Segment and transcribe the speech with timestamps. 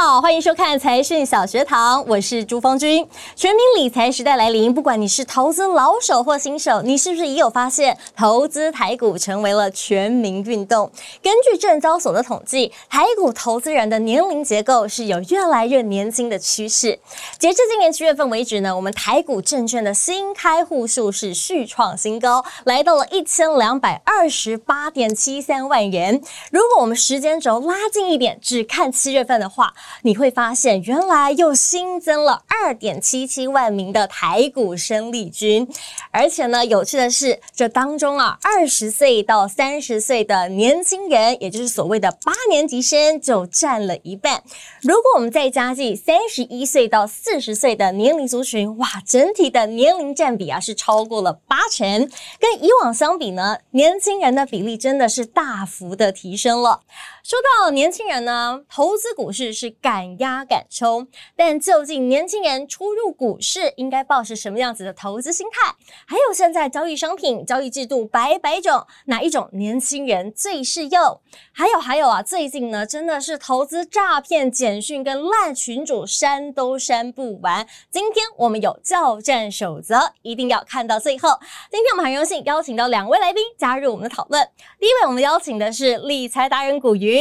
[0.00, 3.04] 好，欢迎收看财讯小学堂，我是朱芳君。
[3.34, 10.88] 全民理财时代来临，不管你是投资老手或新手，你是不是也有发现，投资台股成为了全民运动？
[11.20, 16.96] 根据证交所的统计，台股投资人的年龄结构是有越来越年轻的趋势。
[17.36, 26.22] 截至今年七月份为止呢，我们台股证券的新开户数是续创新高，来到了一千两百二十八点七三万人。
[26.52, 35.68] 如果我们时间轴拉近一点，只看七月份的话，你会发现，原来又新增了二点七七万名的台股生力军，
[36.10, 44.42] 而且呢，有趣的是，这当中啊，二十岁到三十岁的年轻人，也就是所谓的八年级生，就占了一半。
[44.82, 52.08] 如果我们再加计三十一岁到四十岁的年龄族群，哇，整体的年龄占比啊，是超过了八成。
[52.38, 56.80] 跟以往相比呢，年轻人的比例真的是大幅的提升了。
[57.28, 65.74] 说到年轻人呢，投资股市是敢压敢冲，但究竟年轻人初入股市应该抱持什么样子的投资心态？
[66.06, 71.20] 还有现在交易商品、交易制度百百种，哪一种年轻人最适用？
[71.52, 77.68] 还有还有啊，最近呢真的是投资诈骗简讯跟烂群主删都删不完。
[77.90, 81.28] 今天我们有教战守则，一定要看到最后。
[81.70, 84.48] 今天我们很荣幸邀请到两位来宾加入我们的讨论。
[84.80, 87.17] 第一位我们邀请的是理财达人古鱼。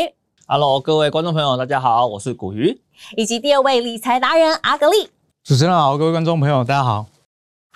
[0.49, 2.79] Hello，各位观众朋友，大家好，我是古鱼，
[3.17, 5.09] 以及第二位理财达人阿格力。
[5.43, 7.05] 主持人好，各位观众朋友，大家好。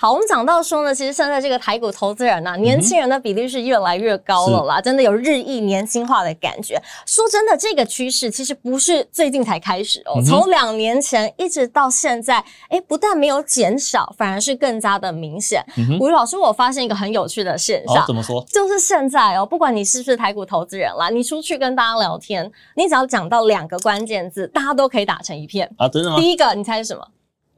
[0.01, 6.81] 好，我们讲到说呢，其实现在这个台股投资人呢、啊，年轻人的比例是越来越高了啦，真的有日益年轻化的感觉。
[7.05, 15.63] 说真的，这个趋势其实不是最近才开始哦，从两年前一直到现在，哎，不但没有减少，反而是更加的明显。
[15.99, 18.43] 古鱼老师，我发现一个很有趣的现象，怎么说？
[18.51, 26.15] 就是现在哦，不管你是不是台股投资人啦，你出去跟大家聊天，你只要讲到两个关键字，大家都可以打成一片啊，真的吗？
[26.17, 27.07] 第一个，你猜是什么？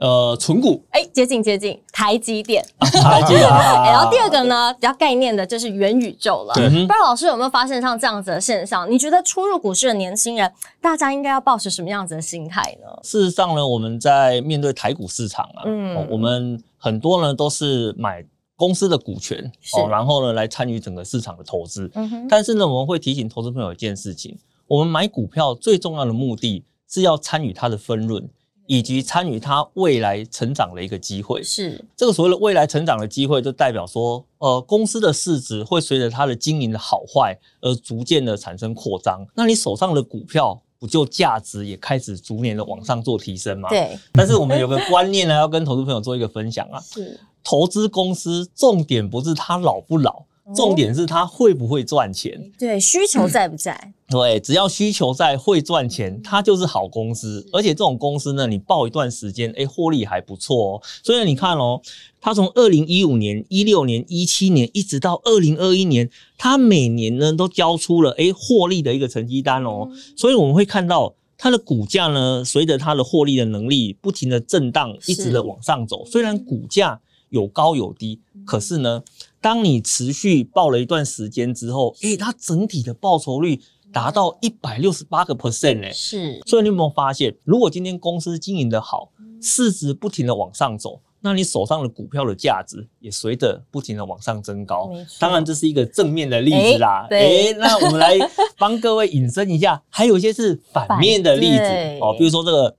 [0.04, 3.40] 呃，存股，哎，接近接近，台积电，台积电。
[3.48, 6.54] 然后第二个呢，比较概念的就是元宇宙了。
[6.56, 8.92] 不知道老师有没有发现像这样子的现象？
[8.92, 10.52] 你觉得初入股市的年轻人，
[10.82, 13.00] 大家应该要抱持什么样子的心态呢？
[13.02, 18.26] 事实上呢，我们在面对台股市场啊，嗯，我们很多呢都是买
[18.58, 21.90] 公司的股权哦，然后呢来参与整个市场的投资。
[21.96, 22.28] 嗯哼。
[22.28, 28.30] 但是呢，我们会提醒投资朋友一件事情：我们买股票最重要的目的是要参与它的分润。
[28.74, 39.24] 以及参与它未来成长的一个机会，是这个所谓的未来成长的机会，就代表说，呃，公司的市值会随着它的经营的好坏而逐渐的产生扩张。
[39.36, 43.70] 那你手上的股票不就价值也开始逐年的往上做提升吗？
[43.70, 43.96] 对。
[44.14, 50.26] 但是我们有个观念呢，要跟投资朋友做一个分享啊， 是投资公司重点不是它老不老。
[50.54, 52.52] 重点是它会不会赚钱？
[52.60, 53.74] 对，需求在不在？
[53.82, 57.48] 嗯，对，只要需求在，会赚钱，它就是好公司。
[57.54, 60.82] 而且这种公司呢，你报一段时间，哎，获利还不错哦。
[61.02, 61.82] 所以你看哦，
[62.20, 69.90] 它从二零一五年、一六年、一七年，一直到二零二一年，它每年呢都交出了哎获利的一个成绩单哦。
[70.18, 76.06] 所以我们会看到它的股价呢，随着它的获利的能力不停的震荡，一直的往上走。
[76.06, 77.00] 虽然股价
[77.30, 79.04] 有高有低，可是呢。
[79.44, 83.60] 当你持续报了一段时间之后，诶、欸，它整体的报酬率
[83.92, 86.42] 达到一百六十八个 percent 诶，是。
[86.46, 89.12] 所以你有没有发现，如果今天公司经营的好，
[89.42, 94.90] 市值不停的往上走，那你手上的股票的价值也随着不停的往上增高。
[95.20, 97.06] 当然这是一个正面的例子啦。
[97.10, 98.18] 诶、欸欸，那我们来
[98.58, 101.64] 帮各位引申一下，还有一些是反面的例子
[102.00, 102.74] 哦，比如说这个。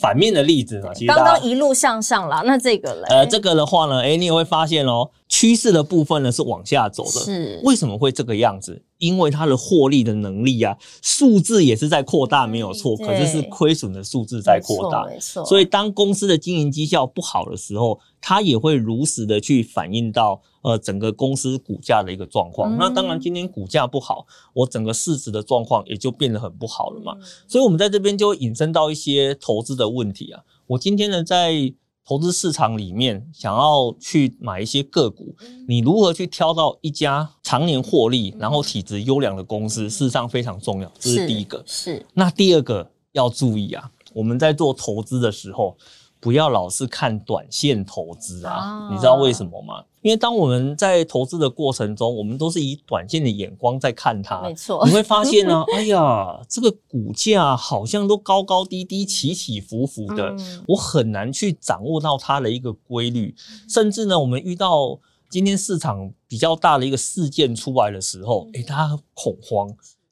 [0.00, 3.06] 反面的例子呢，其实刚刚一路向上了，那这个嘞？
[3.08, 7.10] 呃，这个的话呢，哎，你也会发现哦，趋势的部分呢是往下走的。
[7.10, 8.82] 是，为什么会这个样子？
[8.98, 12.96] 因为它的获利的能力啊，数字也是在扩大，没有错。
[12.96, 15.44] 可是是亏损的数字在扩大，没错。
[15.44, 22.72] 所以当公司的经营绩效不好的时候，它也会如实的去反映到呃整个公司股价的一个状况。
[22.72, 22.76] 嗯。
[22.78, 27.14] 那当然，今天股价不好，我整个市值的状况也就变得很不好了嘛。
[27.18, 27.22] 嗯。
[27.48, 30.42] 所以我们在这边就会引申到一些投资的问题啊。
[30.66, 31.74] 我今天呢在。
[32.08, 35.36] 投资市场里面想要去买一些个股，
[35.68, 40.90] 你如何去挑到一家常年获利，然后体质优良的公司，事实上非常重要。
[40.98, 41.62] 这是第一个。
[41.66, 41.96] 是。
[41.96, 42.06] 是。
[42.14, 45.76] 那第二个要注意啊，我们在做投资的时候，
[46.20, 49.84] 不要老是看短线投资啊，啊，你知道为什么吗？
[50.00, 54.40] 因为当我们在投资的过程中，我们都是以短线的眼光在看它。
[54.42, 63.34] 没错，你会发现呢、啊， 哎呀，这个股价好像都高高低低、起起伏伏的，嗯、我很难去掌握到它的一个规律。
[63.68, 64.98] 甚至呢，我们遇到
[65.28, 69.68] 今天市场比较大的一个事件出来的时候，哎，大家恐慌。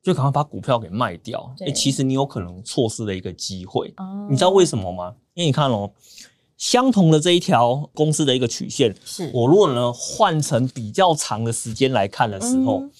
[0.07, 1.53] 就赶快把股票给卖掉。
[1.59, 3.93] 哎、欸，其实你有可能错失了一个机会。
[3.97, 5.13] 哦，你知道为什么吗？
[5.35, 5.91] 因为你看哦，
[6.57, 12.91] 相同的这一条公司的一个曲线，是我如果呢换成比较长的时间来看的时候，嗯、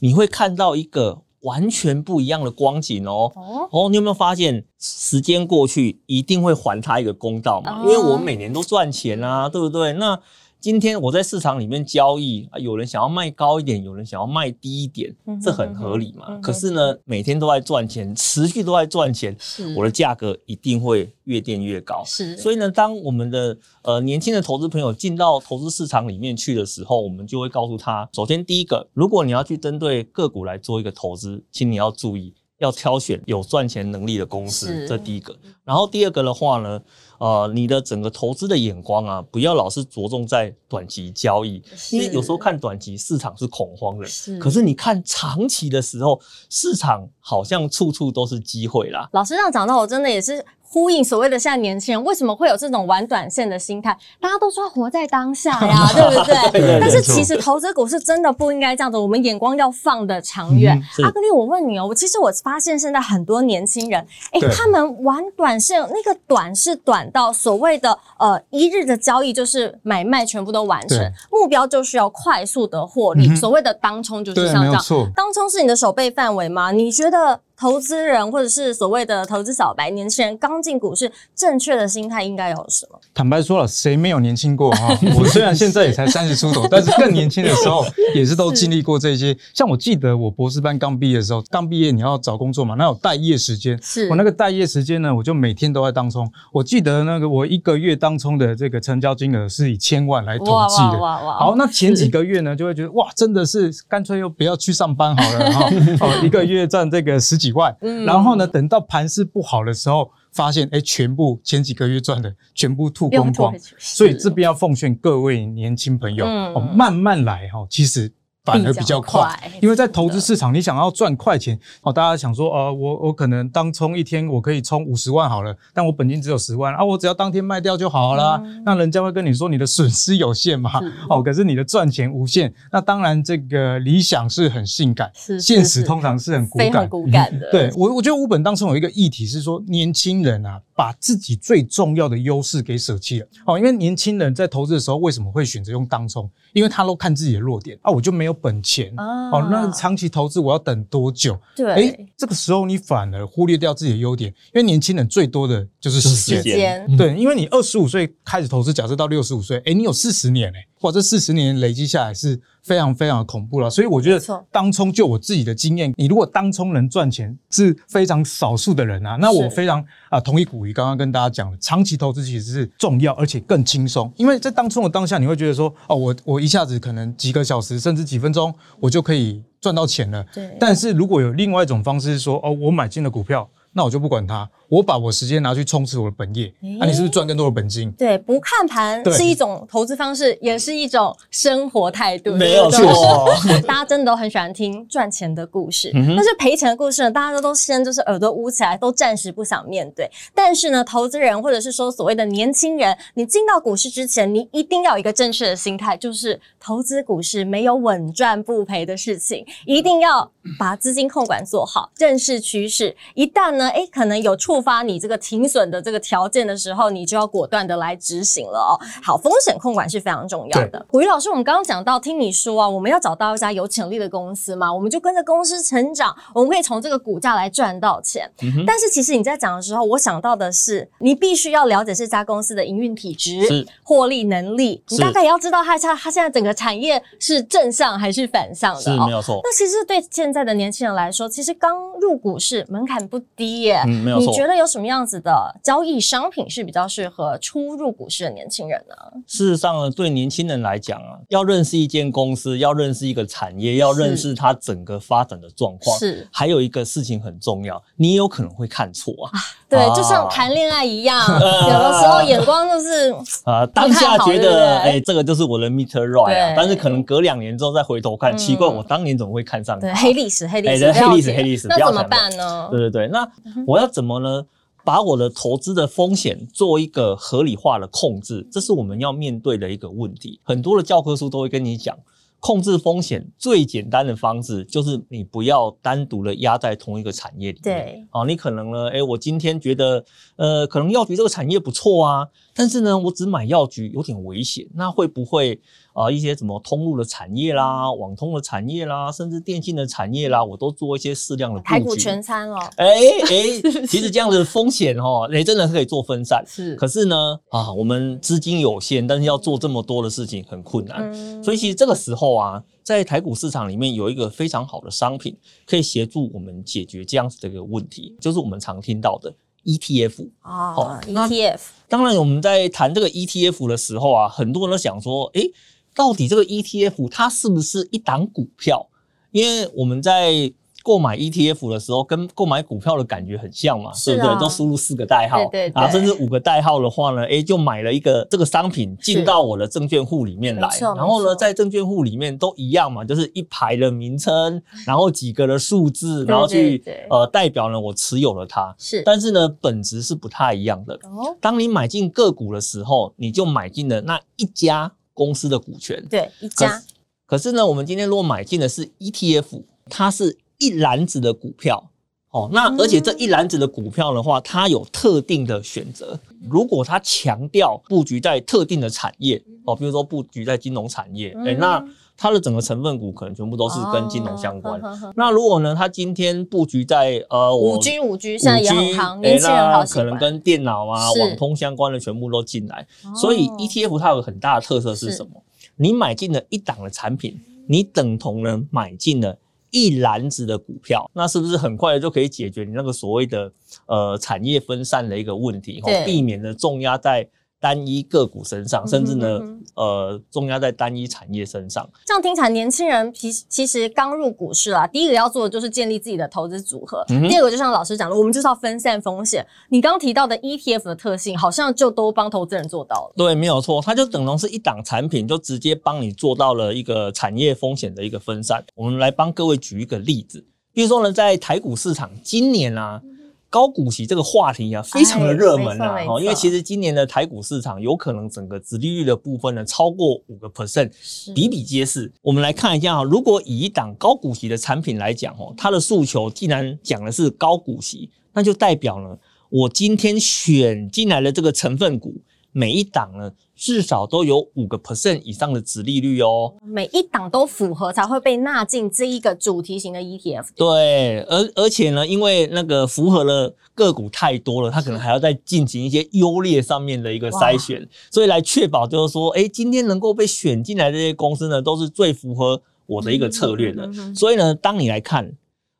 [0.00, 3.30] 你会看到一个完全不一样的光景哦。
[3.36, 7.82] 哦，哦，你有没有发现时间过去一定会还他一个公道嘛？
[7.82, 9.92] 哦、因为我们每年都赚钱啊，对不对？
[9.92, 10.20] 那
[10.60, 16.36] 今天我在市场里面交易啊，有人想要卖高一点，有人想要卖低一点，这很合理嘛。
[16.40, 19.36] 可是呢，每天都在赚钱，持续都在赚钱，
[19.76, 22.02] 我的价格一定会越垫越高。
[22.04, 35.36] 是，所以呢，当我们的呃年轻的投资朋友进到投资市场里面去的时候，我们就会告诉他：首先，第一个，如果你要去针对个股来做一个投资，请你要注意，要挑选有赚钱能力的公司，这第一个。
[35.64, 36.80] 然后第二个的话呢，
[37.18, 44.38] 呃，你的整个投资的眼光啊，不要老是着重在短期交易，因为有时候看短期市场是恐慌的，是。
[44.38, 49.08] 可是你看长期的时候，市场好像处处都是机会啦。
[49.12, 50.44] 老师这样讲到，我真的也是。
[50.70, 53.96] 呼应所谓的现在年轻人为什么会有这种玩短线的心态？
[54.20, 56.50] 大家都说活在当下呀， 对不对？
[56.50, 60.78] 对对对，但是其实投资股是真的不应该这样子，我们眼光要放得长远。
[60.98, 70.98] 嗯、阿格力，我问你哦，我其实我发现现在很多年轻人，哎、欸，他们玩短线，那个短是短到所谓的呃一日的交易就是买卖全部都完成，
[71.30, 73.28] 目标就是要快速的获利。
[73.28, 76.72] 嗯、所谓的当冲就是像这样，当冲是你的手背范围吗？
[76.72, 77.40] 你觉得？
[77.58, 83.00] 投资人或者是所谓的投资小白，年轻人刚进股市，正确的心态应该有什么？
[83.12, 84.96] 坦白说了，谁没有年轻过哈？
[85.18, 87.84] 我虽然现在也才三十出头， 但是更年轻的时候
[88.14, 89.36] 也是都经历过这些。
[89.52, 93.76] 像我记得我博士班刚毕业的时候，刚毕业你要找工作嘛，那有待业时间。
[93.82, 96.30] 是我那个待业时间呢，我就每天都在当冲。
[96.52, 100.98] 我记得那个我一个月当冲的这个成交金额是以千万来统计的。
[100.98, 101.38] 哇哇哇！
[101.38, 105.68] 好，那前几个月呢，就会觉得哇，真的是干脆又不要去上班好了哈。
[106.00, 107.76] 哦，一个月赚这个十几万。
[107.80, 108.04] 嗯。
[108.04, 113.54] 然后呢，等到盘势不好的时候，发现哎，全部前几个月赚的全部吐光光。
[113.78, 117.66] 所以这边要奉劝各位年轻朋友，嗯、哦，慢慢来哈。
[117.68, 118.12] 其实。
[118.52, 135.10] 反而比较快，因为在投资市场，你想要赚快钱哦，大家想说，呃，我我可能当冲一天我可以冲五十万好了，但我本金只有十万啊，我只要当天卖掉就好了，嗯、那人家会跟你说你的损失有限嘛，哦，可是你的赚钱无限，那当然这个理想是很性感，
[135.40, 137.50] 现实通常是很骨感，骨感的。
[137.50, 146.30] 对我，我觉得五本当中有一个议题是说，年轻人啊，把自己最重要的优势给舍弃了哦，因为年轻人在投资的时候为什么会选择用当冲？
[146.52, 148.92] 因为他都看自己的弱点啊，我就没有本钱。
[148.96, 151.38] 哦、啊，那长期投资我要等多久？
[151.56, 156.86] 对，哎，这个时候你反而忽略掉自己的优点，因为年轻人最多的就是时间。
[156.88, 163.68] 嗯、对，因为你二十五岁开始投资，假设到六十五岁，哎，你有四十年诶，哇，这四十年累积下来是非常非常的恐怖了。
[163.68, 169.16] 所以我觉得当冲就我自己的经验，你如果当冲能赚钱是非常少数的人啊。
[169.20, 180.24] 那我非常啊同意古鱼刚刚跟大家讲的，长期投资其实是重要而且更轻松，因为在当冲的当下，你会觉得说，哦，我我一下子可能几个小时甚至几分钟，我就可以赚到钱了。
[180.32, 180.56] 对。
[180.60, 183.48] 但是如果有另外一种方式是说，哦，我买进了股票。
[183.72, 186.52] 那我就不管它，我把我时间拿去充实我的本业。
[186.60, 187.90] 那、欸啊、你是不是赚更多的本金？
[187.92, 192.34] 对，不看盘是一种投资方式，也是一种生活态度。
[192.34, 193.28] 没有错，
[193.66, 200.10] 大家真的都很喜欢听赚钱的故事，但是赔钱的故事呢，大家都都先就是耳朵捂起来，都暂时不想面对。
[200.34, 212.96] 但是呢，投资人或者是说所谓的年轻人，你进到股市之前，你一定要有一个正确的心态，就是投资股市没有稳赚不赔的事情，一定要把资金控管做好，认识趋势。
[213.14, 218.72] 一旦呢，哎，可能有触发你这个停损的这个条件的时候，你就要果断的来执行了哦。
[219.02, 220.86] 好，风险控管是非常重要的。
[220.88, 228.30] 古玉老师，我们刚刚讲到，听你说啊，我们要找到一家有潜力的公司嘛，我们就跟着公司成长，我们可以从这个股价来赚到钱。
[228.42, 238.82] 嗯、但是其实你在讲的时候，我想到的是，你必须要了解这家公司的营运体质、获利能力，你大概也要知道它它它现在整个产业是正向还是反向的、哦。
[238.82, 239.40] 是没有错。
[239.42, 243.82] 那其实对现在的年轻人来说，其实刚入股市门槛不低耶。
[243.86, 244.26] 嗯，没有错。
[244.26, 248.94] 你觉得有什么样子的交易商品是比较适合初入股市的年轻人呢？
[249.26, 255.98] 事实上呢，对年轻人来讲啊，要认识一间公司，要认识一个产业，要认识它整个发展的状况。
[255.98, 259.38] 是，还有一个事情很重要，你有可能会看错啊，啊。
[259.68, 263.14] 对，就像谈恋爱一样，啊、有的时候眼光就是
[263.44, 266.08] 啊，当下觉得哎、欸，这个就是我的 Mr.
[266.08, 269.78] Right 啊，但是可能隔两年之后再回头看，嗯、奇怪，我当年怎么会看上？
[269.78, 272.68] 对，黑历史，黑历史，欸、黑历史，黑历史，那怎么办呢？
[272.70, 273.28] 对对对，那
[273.66, 274.46] 我要怎么呢？
[274.84, 280.40] 把我的投资的风险做一个合理化的控制，这是我们要面对的一个问题。
[280.42, 281.98] 很多的教科书都会跟你讲，
[282.40, 287.62] 控制风险最简单的方式就是你不要单独的压在同一个产业里面。
[287.62, 290.02] 对，啊，你可能呢，哎，我今天觉得，
[290.36, 292.26] 呃，可能药局这个产业不错啊，
[292.58, 295.54] 但是呢，我只买药局有点危险，那会不会
[295.92, 301.70] 啊、呃，一些什么通路的产业啦、网通的产业啦，甚至电信的产业啦，我都做一些适量的布局。
[301.70, 302.58] 台股全餐哦。
[302.74, 302.88] 哎
[303.30, 306.42] 哎，其实这样子的风险哦， 哎，真的是可以做分散。
[306.48, 306.74] 是。
[306.74, 311.08] 可是呢，啊，我们资金有限，但是要做这么多的事情很困难。
[311.12, 311.44] 嗯。
[311.44, 319.32] 所以其实这个时候啊，在台股市场里面有一个非常好的商品，可以协助我们解决这样子的一个问题，就是我们常听到的
[319.64, 320.74] ETF 啊。
[320.74, 321.60] 哦，ETF。
[321.88, 325.50] 当然，我们在谈这个 ETF 的时候啊，很多人都想说，诶，
[325.94, 328.88] 到底这个 ETF 它是不是一档股票？
[329.30, 334.40] 因为我们在购买 ETF 的时候，跟购买股票的感觉很像嘛，是啊、对不对？
[334.40, 350.94] 都输入四个代号，对对啊，甚至五个代号的话呢，诶，就买了一个这个商品进到我的证券户里面来，然后呢，在证券户里面都一样嘛，就是一排的名称， 然后几个的数字，然后去呃代表呢我持有了它，是，但是呢本质是不太一样的。
[351.02, 356.82] 哦，当你买进个股的时候，你就买进了那一家公司的股权，对，一家。
[357.26, 360.38] 可是呢，我们今天如果买进的是 ETF，它是。
[360.58, 361.90] 一篮子的股票，
[362.30, 366.18] 哦，那而且这一篮子的股票的话，它有特定的选择。
[366.48, 371.84] 如果它强调布局在特定的产业，哦，比如说布局在金融产业，诶、欸，那
[372.16, 374.80] 它的整个成分股可能全部都是跟金融相关。
[374.80, 382.86] 哦、那如果呢，它今天布局在呃五 G 五 G 现在也很夯，年轻人好，可能跟电脑啊、网通相关的全部都进来。
[383.14, 385.42] 所以 ETF 它有个很大的特色是什么？
[385.76, 389.38] 你买进了一档的产品，你等同呢买进了。
[389.70, 393.52] 一篮子的股票，那是不是很快的就可以解决你那个所谓的
[393.86, 395.80] 呃产业分散的一个问题？
[395.80, 397.28] 哈，避免了重压在。
[397.60, 401.88] 单一个股身上，甚至呢，嗯、呃，重压在单一产业身上。
[402.06, 407.04] 这样听起来，年轻人其实其实刚入股市啊，第一个要做的就是建立自己的投资组合。
[407.08, 409.44] 嗯、第二个，就像老师讲的，我们就是要分散风险。
[409.70, 413.14] 你刚刚提到的 ETF 的特性，好像就都帮投资人做到了。
[413.16, 418.64] 对，没有错，它就等同是一档产品，就直接帮你做到了一个产业风险的一个分散。
[418.74, 423.02] 我们来帮各位举一个例子，比如说呢，在台股市场，今年啊。
[423.50, 430.90] 高股息这个话题啊，非常的热门啊，哦，因为其实今年的台股市场有可能整个殖利率的部分呢，超过五个 percent，
[431.34, 432.12] 比比皆是。
[432.20, 439.16] 我们来看一下啊，如果以一档高股息的产品来讲哦，它的诉求既然讲的是高股息，那就代表呢
[439.48, 442.14] 我今天选进来的这个成分股。
[442.58, 446.54] 每一档呢，至少都有五个 percent 以上的殖利率哦。
[446.60, 450.46] 每一档都符合才会被纳进这一个主题型的 ETF。
[450.56, 463.88] 对，而而且呢，因为那个符合了个股太多了，它可能还要再进行一些优劣上面的一个筛选，所以来确保就是说，哎，今天能够被选进来的这些公司呢，都是最符合我的一个策略的。
[464.16, 465.32] 所以呢，当你来看。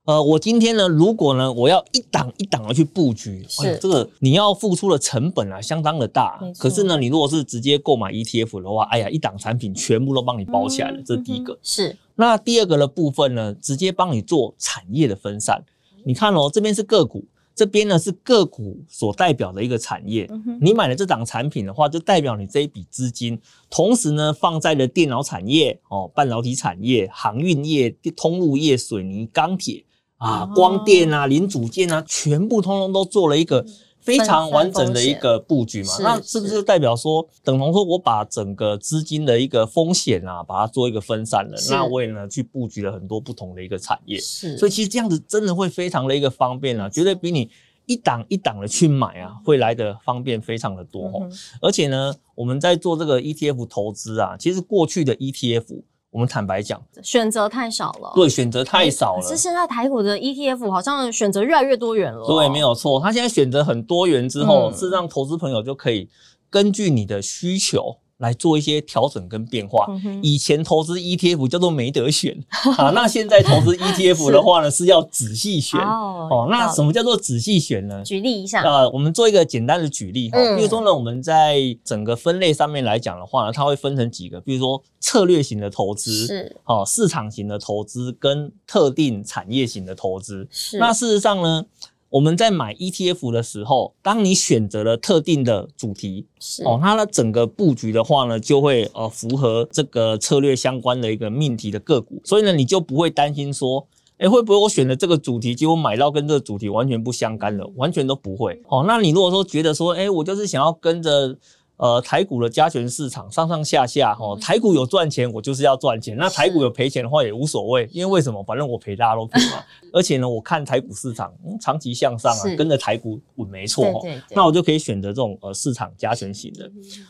[0.09, 6.41] 呃，我今天呢，如果呢，我要一档一档的去布局，是、哎、这个你要付出的成本啊，相当的大。
[6.59, 11.59] 可是呢，你如果是直接购买 ETF 的话，哎呀，一档产品全部都帮你包起来了，嗯、这是第一个。
[11.63, 11.95] 是。
[12.15, 15.63] 那第二个的部分呢，直接帮你做产业的分散。
[16.05, 20.27] 你看哦，这边是个股，这边呢是个股所代表的一个产业。
[20.31, 23.39] 嗯、你买了这档产品的话，就代表你这一笔资金，
[23.69, 29.85] 同时呢放在了电脑产业、哦，半导体产业、航运业、通路业、水泥、钢铁。
[30.19, 33.65] 啊，光电啊，零组件啊，全部通通都做了一个
[34.01, 35.93] 非常完整的一个布局嘛。
[36.01, 41.57] 那是不是就代表说，等同说我把整个资金的一个风险啊，把它做一个分散了？
[41.71, 44.19] 那我也呢去布局了很多不同的一个产业。
[44.19, 47.49] 是，所以其实这样子真的会非常的一个方便啊，绝对比你
[47.87, 51.29] 一档一档的去买啊，会来得方便非常的多哦。
[51.63, 55.83] 而且呢，我们在做这个 ETF 投资啊，其实过去的 ETF。
[56.19, 58.11] 我们坦白讲，选择太少了。
[58.13, 59.23] 对，选择太少了。
[59.23, 62.27] 可是现在台股的 ETF 好像选择越来越多元了。
[62.27, 62.99] 对，没有错。
[62.99, 66.09] 它现在选择很多元之后，是让投资朋友就可以
[66.51, 67.99] 根据你的需求。
[68.19, 69.87] 来做一些调整跟变化。
[70.23, 72.37] 以前投资 ETF 叫做没得选
[72.77, 76.47] 啊，那现在投资 ETF 的话呢，是要仔细选哦。
[76.51, 78.03] 那什么叫做仔细选呢？
[78.05, 78.63] 举例一下。
[78.63, 80.39] 呃，我们做一个简单的举例哈。
[80.57, 90.47] 比如说呢，我们在整个分类上面来讲的话呢，它会分成几个，比如说策略型的投资是哦，市场型的投资跟特定产业型的投资。
[90.51, 90.79] 是。
[90.79, 91.65] 那事实上呢？
[92.11, 103.87] 我们在买 ETF 的时候，当你选择了特定的主题，是哦，它的整个布局的话呢，就会呃符合这个策略相关的一个命题的个股，所以呢，你就不会担心说，
[104.17, 108.59] 诶，会不会我选的这个主题，结果买到跟这个主题完全不相干的，完全都不会。
[108.69, 111.37] 哦，那你如果说觉得说，诶，我就是想要跟着
[111.79, 116.17] 呃，台股的加权市场上上下下，哈，台股有赚钱，我就是要赚钱。
[116.17, 118.43] 那台股有赔钱的话也无所谓，因为为什么？
[118.43, 119.65] 反正我赔大家都赔嘛。
[119.95, 124.01] 而且呢，我看台股市场，嗯，长期向上啊，跟着台股稳没错哈。
[124.31, 126.67] 那我就可以选择这种呃市场加权型的。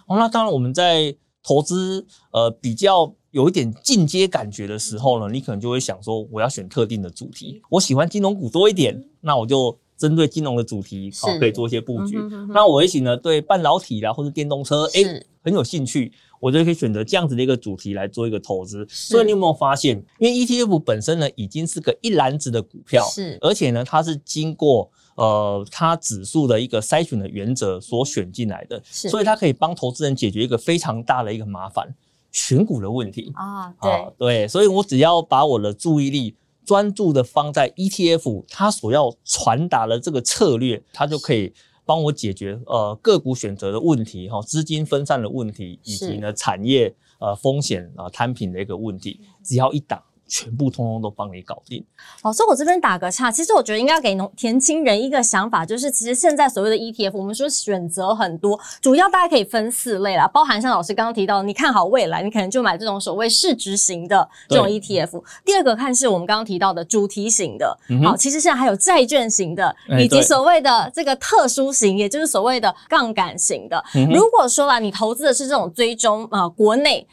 [0.07, 9.79] 哦，那当然我们在投资呃比较有一点进阶感觉的时候呢，你可能就会想说，我要选特定的主题，我喜欢金融股多一点，那我就。
[9.99, 12.17] 针对金融的主题，好，可以做一些布局。
[12.17, 18.87] 嗯、哼哼，那我也许呢，对半导体啦或者电动车，诶、欸，很有兴趣，我就可以选择这样子的一个主题来做一个投资。
[18.89, 31.93] 所以你有没有发现，因为 ETF 本身呢，已经是个一篮子的股票，是，而且呢，它是经过呃它指数的一个筛选的原则所选进来的，是，所以它可以帮投资人解决一个非常大的一个麻烦，
[32.31, 33.33] 选股的问题。
[33.35, 33.91] 啊，对。
[33.91, 36.37] 啊，对，所以我只要把我的注意力。
[36.69, 41.51] 专注的放在 ETF，它所要传达的这个策略，它就可以
[41.87, 50.03] 帮我解决呃个股选择的问题哈，资金分散的问题，以及呢产业呃风险啊摊平的一个问题，只要一档。
[50.29, 51.85] 全部通通都帮你搞定。
[52.23, 65.23] 老师，我这边打个岔，其实我觉得应该要给农田青人一个想法，就是其实现在所谓的 ETF，我们说选择很多，主要大家可以分四类啦，包含像老师刚刚提到，你看好未来，你可能就买这种所谓市值型的这种 ETF。
[65.45, 73.83] 第二个看是我们刚刚提到的主题型的，嗯、好，其实现在还有债券型的，以及所谓的这个特殊型，也就是所谓的杠杆型的。
[73.95, 77.07] 嗯、如果说啦，你投资的是这种追踪呃国内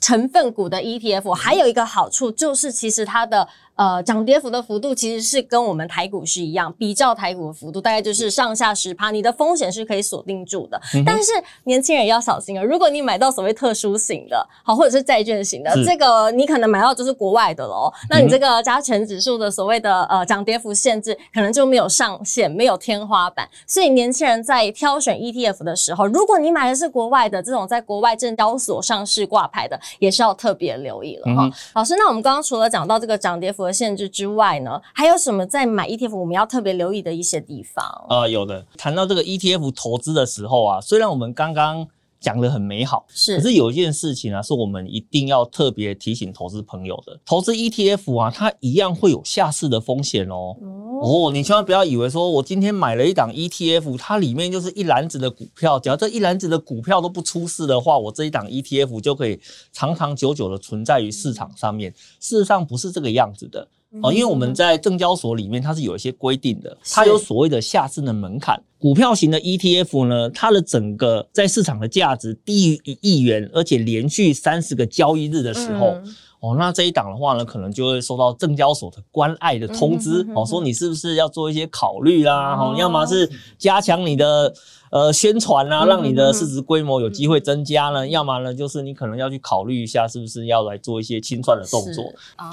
[0.00, 3.48] 成分股的 ETF，还有一个好处就是，其实它的。
[3.78, 10.76] 呃，涨跌幅的幅度其实是跟我们台股是一样，比较台股的幅度大概就是上下十趴，你的风险是可以锁定住的。
[10.94, 11.30] 嗯、但是
[11.62, 17.88] 年轻人要小心啊，如果你买到所谓特殊型的，好或者是债券型的，这个你可能买到就是国外的喽。
[18.10, 23.48] 那你这个加权指数的所谓的呃涨跌幅限制，可能就没有上限，没有天花板。
[23.64, 31.52] 所以年轻人在挑选 ETF 的时候，如果你买的是国外的这种在国外证交所上市挂牌的，也是要特别留意了哈、嗯。
[31.74, 33.67] 老师，那我们刚刚除了讲到这个涨跌幅。
[33.72, 37.84] 限制之外呢，还有什么在买 ETF 我们要特别留意的一些地方？
[38.08, 38.64] 呃，有的。
[38.76, 41.86] 谈到这个 ETF 投资的时候啊，虽然我们刚刚
[42.20, 47.18] 讲得很美好，是，可是有一件事情啊，是我们一定要特别提醒投资朋友的。
[47.24, 50.56] 投资 ETF 啊，它一样会有下市的风险哦。
[51.00, 59.40] 哦，你千万不要以为说我今天买了一档 ETF，它里面就是一篮子的股票，只要这一篮子的股票都不出事的话，我这一档 ETF 就可以
[59.72, 61.94] 长长久久的存在于市场上面。
[62.18, 63.68] 事实上不是这个样子的
[64.02, 68.62] 哦，因为我们在证交所里面它是有一些规定的，它有所谓的下市的门槛。
[68.78, 75.92] 股票型的 ETF 呢，它的整个在市场的价值低于一亿元，而且连续三十个交易日的时候。
[76.04, 82.54] 嗯哦，那这一档的话呢，可能就会收到证交所的关爱的通知，哦，说你是不是要做一些考虑啦？
[82.54, 84.54] 哦，要么是加强你的
[84.92, 92.04] 呃宣传啊，让你的市值规模有机会增加呢；要么呢，就是你可能要去考虑一下，是不是要来做一些清算的动作。